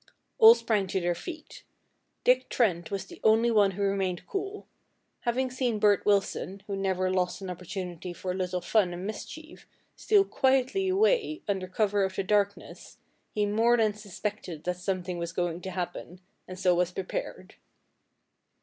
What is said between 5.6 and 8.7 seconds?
Bert Wilson (who never lost an opportunity for a little